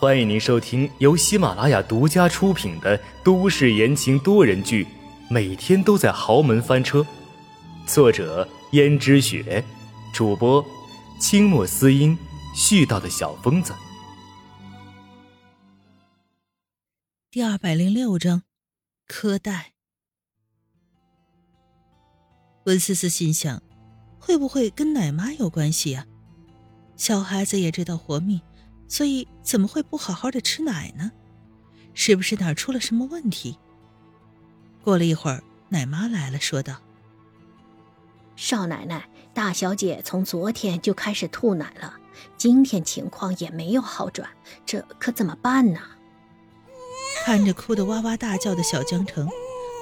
[0.00, 4.84] 欢迎您收听由喜马拉雅独家出品的都市言情多人剧
[5.28, 7.00] 《每天都在豪门翻车》，
[7.84, 9.64] 作者：胭脂雪，
[10.14, 10.64] 主播：
[11.20, 12.16] 清墨思音，
[12.54, 13.74] 絮叨的小疯子。
[17.28, 18.44] 第二百零六章，
[19.08, 19.72] 苛待。
[22.66, 23.60] 温思思心想，
[24.20, 26.06] 会不会跟奶妈有关系呀？
[26.94, 28.40] 小孩子也知道活命，
[28.88, 31.12] 所以怎么会不好好的吃奶呢？
[31.94, 33.58] 是不是哪儿出了什么问题？
[34.82, 36.76] 过了一会儿，奶妈来了，说道
[38.34, 41.98] ：“少奶奶，大小姐从昨天就开始吐奶了，
[42.36, 44.30] 今天情况也没有好转，
[44.64, 45.80] 这可怎么办呢？”
[47.26, 49.28] 看着哭得哇哇大叫的小江城。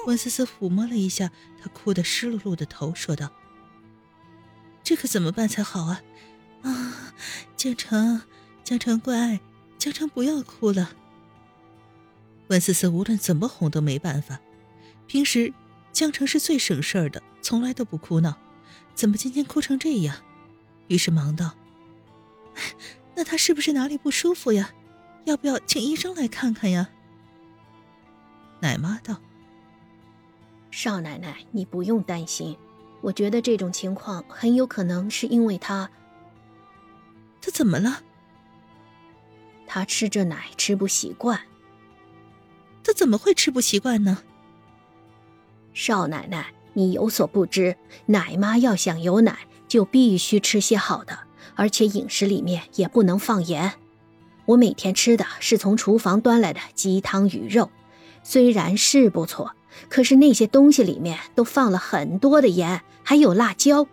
[0.07, 1.29] 温思思抚摸了一下
[1.61, 3.29] 他哭得湿漉漉的头，说道
[4.81, 6.01] ：“这可怎么办才好啊？
[6.63, 7.13] 啊，
[7.57, 8.21] 江城，
[8.67, 9.39] 江城乖，
[9.77, 10.91] 江城不要哭了。”
[12.51, 14.41] 温思思无论怎么哄都没办法。
[15.07, 15.53] 平时
[15.93, 18.37] 江城是最省事儿的，从来都不哭闹，
[18.93, 20.17] 怎么今天哭成这样？
[20.89, 21.55] 于是忙道
[23.15, 24.71] ：“那他是不是哪里不舒服呀？
[25.23, 26.89] 要不要请医生来看看呀？”
[28.59, 29.21] 奶妈道。
[30.71, 32.57] 少奶奶，你不用担心，
[32.99, 35.89] 我觉得这种情况很有可能是因为他。
[37.39, 38.03] 他怎么了？
[39.67, 41.39] 他吃这奶吃不习惯。
[42.83, 44.19] 他怎么会吃不习惯呢？
[45.73, 47.75] 少奶奶，你有所不知，
[48.07, 51.19] 奶妈要想有奶，就必须吃些好的，
[51.55, 53.73] 而且饮食里面也不能放盐。
[54.45, 57.69] 我每天吃的是从厨房端来的鸡汤鱼肉，
[58.23, 59.53] 虽然是不错。
[59.89, 63.85] 可是那些东西里面都放了很多的盐，还有辣椒，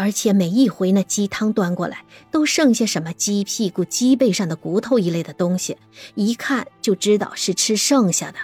[0.00, 5.76] 而且每一回那鸡汤端过来，都剩下什么鸡屁股、鸡背上的骨头一类的东西，
[6.14, 8.38] 一看就知道是吃剩下的。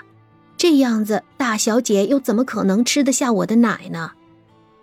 [0.59, 4.13] 这样子，大小姐又怎么可能吃得下我的奶呢？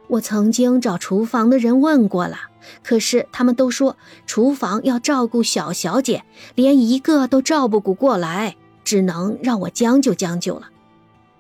[0.07, 2.38] 我曾经找厨房的人问过了，
[2.83, 3.95] 可是他们都说
[4.25, 6.23] 厨房要照顾小小姐，
[6.56, 10.69] 连一个都照顾不过来，只能让我将就将就了。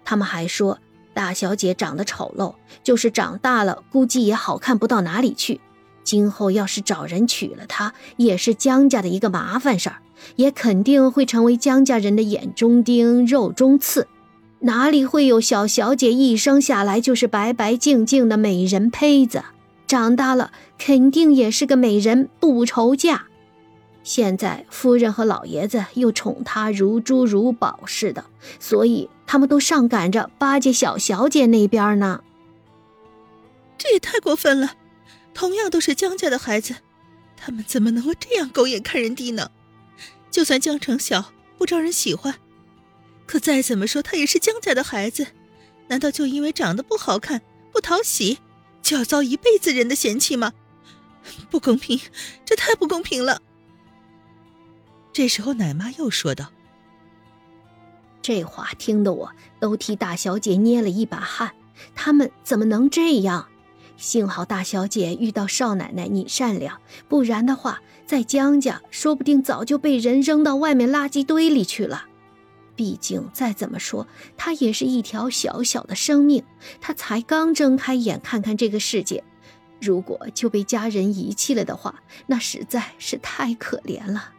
[0.05, 0.79] 他们还说，
[1.13, 5.61] 大小姐长得丑陋，就是长大了，估计也好看不到哪里去。
[6.03, 9.97] 今后要是找人娶了她，也是江家的一个麻烦事儿，
[10.35, 14.07] 也肯定会成为江家人的眼中钉、肉中刺。
[14.59, 19.43] 哪里会有小小姐一生下来就是白白净净的美人胚子？
[19.85, 23.25] 长大了肯定也是个美人，不愁嫁。
[24.03, 28.25] 现在夫人和老爷子又宠她如珠如宝似的，
[28.59, 32.21] 所以他们都上赶着巴结小小姐那边呢。
[33.77, 34.75] 这也太过分了！
[35.33, 36.75] 同样都是江家的孩子，
[37.35, 39.49] 他们怎么能够这样狗眼看人低呢？
[40.29, 42.35] 就算江城小不招人喜欢，
[43.25, 45.27] 可再怎么说他也是江家的孩子，
[45.87, 48.39] 难道就因为长得不好看、不讨喜，
[48.81, 50.53] 就要遭一辈子人的嫌弃吗？
[51.49, 51.99] 不公平！
[52.45, 53.41] 这太不公平了！
[55.13, 56.51] 这时候，奶妈又说道
[58.19, 61.51] ：“这话听得我都替大小姐捏了一把汗。
[61.93, 63.47] 他们怎么能这样？
[63.95, 72.07] 幸好大小姐遇到少奶奶你善良，不然的话，在江家说不定早就被人扔到外面垃圾堆里去了。
[72.75, 76.43] 毕竟再怎么说，她也是一条小小的生命，
[76.81, 79.23] 她才刚睁开眼看看这个世界。
[79.79, 84.31] 如果就被家人遗弃了的话，那实在是太可怜了。”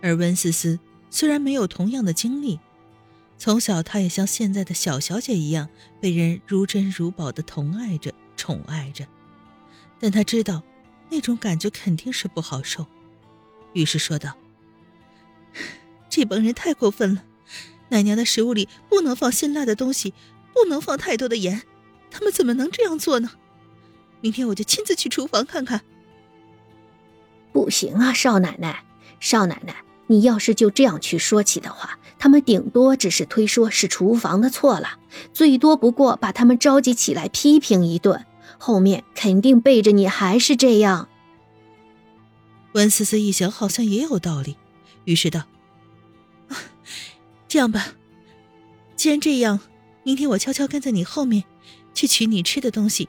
[0.00, 0.78] 而温思思
[1.10, 2.58] 虽然没有同样的经历，
[3.36, 5.68] 从小她也像现在的小小姐一样
[6.00, 9.06] 被人如珍如宝的疼爱着、宠爱着，
[9.98, 10.62] 但她知道
[11.10, 12.86] 那种感觉肯定是不好受，
[13.72, 14.36] 于是说道
[16.08, 17.24] ：“这帮人太过分了，
[17.88, 20.14] 奶娘的食物里不能放辛辣的东西，
[20.52, 21.62] 不能放太多的盐，
[22.10, 23.32] 他们怎么能这样做呢？
[24.20, 25.82] 明天我就亲自去厨房看看。”
[27.52, 28.84] 不行啊，少奶奶，
[29.18, 29.74] 少奶奶。
[30.08, 34.98] 你要是就这样去说起的话，他们顶多只是推说是厨房的错了，
[35.32, 38.26] 最多不过把他们召集起来批评一顿，
[38.58, 41.08] 后面肯定背着你还是这样。
[42.72, 44.56] 温思思一想，好像也有道理，
[45.04, 45.44] 于是道
[47.46, 47.88] ：“这样吧，
[48.96, 49.60] 既然这样，
[50.02, 51.44] 明天我悄悄跟在你后面，
[51.92, 53.08] 去取你吃的东西，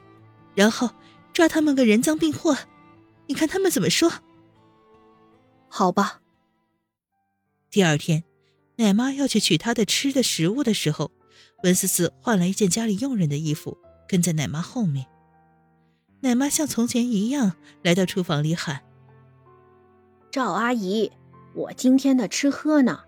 [0.54, 0.90] 然后
[1.32, 2.56] 抓他们个人赃并获，
[3.26, 4.12] 你看他们怎么说？”
[5.68, 6.19] 好吧。
[7.70, 8.24] 第二天，
[8.78, 11.12] 奶妈要去取她的吃的食物的时候，
[11.62, 13.78] 文思思换了一件家里佣人的衣服，
[14.08, 15.06] 跟在奶妈后面。
[16.22, 17.52] 奶妈像从前一样
[17.82, 18.82] 来到厨房里喊
[20.32, 21.12] ：“赵阿姨，
[21.54, 23.04] 我今天的吃喝呢？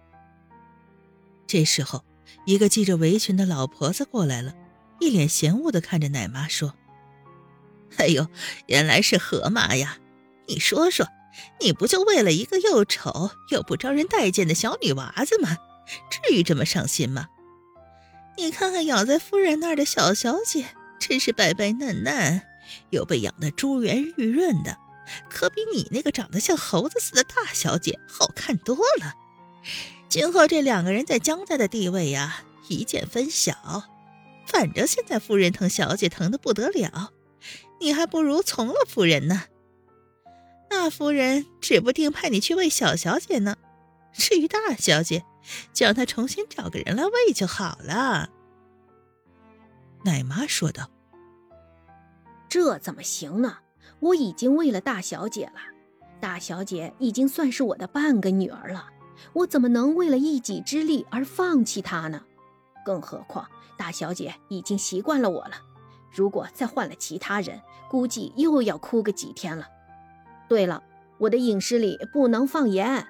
[1.48, 2.04] 这时候，
[2.46, 4.54] 一个系着围裙的老婆子过来了，
[5.00, 6.74] 一脸嫌恶的看着奶妈说
[7.98, 8.28] ：“哎呦，
[8.68, 9.98] 原来是河马呀！
[10.46, 11.08] 你说说，
[11.61, 15.56] 你不就为了一个又丑又不招人待见的小女娃子吗？
[16.11, 17.29] 至于这么上心吗？
[18.37, 20.67] 你看看养在夫人那儿的小小姐，
[20.99, 22.43] 真是白白嫩嫩，
[22.90, 24.79] 又被养得珠圆玉润的，
[25.29, 29.14] 可比你那个长得像猴子似的大小姐好看多了。”
[30.08, 33.84] 今后这两个人在江家的地位呀，一见分晓。
[34.46, 37.12] 反正现在夫人疼小姐疼的不得了，
[37.81, 39.44] 你还不如从了夫人呢。
[40.74, 43.56] 那夫人指不定派你去喂小小姐呢。
[44.14, 45.22] 至于大小姐，
[45.74, 48.30] 就让她重新找个人来喂就好了。
[50.02, 50.90] 奶妈说道
[52.48, 53.58] ：“这怎么行呢？
[54.00, 55.60] 我已经喂了大小姐了，
[56.20, 58.88] 大小姐已经算是我的半个女儿了。”
[59.34, 62.24] 我怎么能为了一己之力而放弃她呢？
[62.84, 63.46] 更何况
[63.76, 65.52] 大小姐已经习惯了我了，
[66.10, 69.69] 如果再换了其他人，估计又要哭个几天了。
[70.48, 70.82] 对了，
[71.18, 73.06] 我的饮食里不能放盐，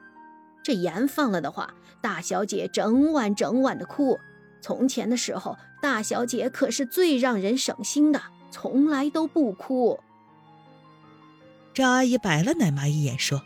[0.63, 4.19] 这盐放了的话，大小姐整晚整晚的哭。
[4.61, 9.99] 从前的时候，大小姐可是最让人省心的，从来都不哭。
[11.75, 13.43] 赵阿姨白了奶妈一眼，说。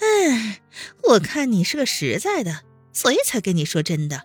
[0.00, 0.60] 哎，
[1.02, 2.62] 我看你是个实在的，
[2.92, 4.22] 所以才跟你说真的。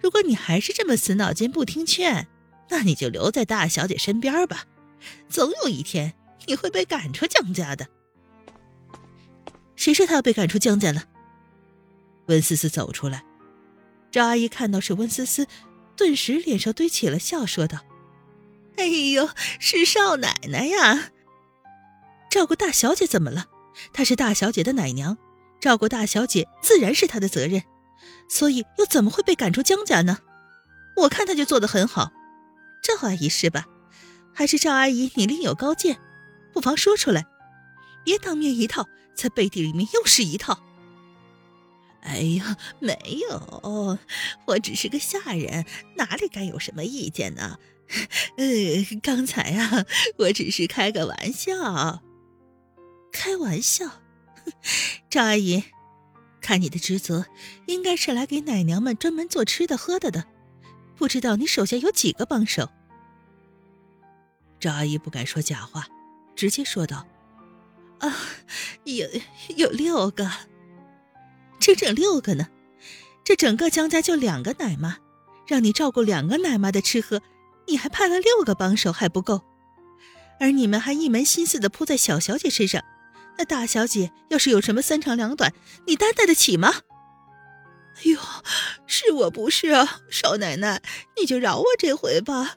[0.00, 2.28] 如果你还是这么死脑筋不听劝，
[2.68, 4.64] 那你就留在大小姐身边吧。
[5.28, 6.14] 总有一天
[6.46, 7.86] 你会被赶出江家的。
[9.74, 11.04] 谁说他要被赶出江家了？
[12.26, 13.24] 温思思走出来，
[14.10, 15.46] 赵阿姨看到是温思思，
[15.96, 17.80] 顿时脸上堆起了笑，说道
[18.76, 19.28] ：“哎呦，
[19.60, 21.10] 是少奶奶呀！
[22.30, 23.46] 照顾大小姐怎么了？”
[23.92, 25.18] 她是大小姐的奶娘，
[25.60, 27.62] 照顾大小姐自然是她的责任，
[28.28, 30.18] 所以又怎么会被赶出江家呢？
[30.96, 32.10] 我看她就做得很好。
[32.82, 33.66] 赵阿姨是吧？
[34.32, 35.98] 还是赵阿姨你另有高见？
[36.56, 37.26] 不妨说出来，
[38.02, 40.58] 别当面一套，在背地里面又是一套。
[42.00, 42.98] 哎呀，没
[43.28, 43.98] 有，
[44.46, 45.66] 我只是个下人，
[45.96, 47.58] 哪里敢有什么意见呢？
[48.38, 48.46] 呃，
[49.02, 49.84] 刚才啊，
[50.16, 52.02] 我只是开个玩笑。
[53.12, 54.00] 开玩笑，
[55.10, 55.62] 赵阿姨，
[56.40, 57.26] 看你的职责，
[57.66, 60.24] 应该是来给奶娘们专门做吃的喝的的，
[60.96, 62.70] 不知道你手下有几个帮手？
[64.58, 65.86] 赵阿姨不敢说假话，
[66.36, 67.06] 直接说道
[67.98, 68.14] ：“啊，
[68.84, 69.08] 有
[69.56, 70.30] 有六个，
[71.58, 72.48] 整整六个呢。
[73.24, 74.98] 这整个江家就两个奶妈，
[75.48, 77.22] 让你照顾两个奶妈的吃喝，
[77.66, 79.42] 你还派了六个帮手还不够，
[80.38, 82.84] 而你们还一门心思的扑在小小姐身上。”
[83.38, 85.52] 那大小姐要是有什么三长两短，
[85.86, 86.72] 你担待得起吗？
[87.96, 88.18] 哎呦，
[88.86, 90.82] 是我不是啊，少奶奶，
[91.18, 92.56] 你就饶我这回吧。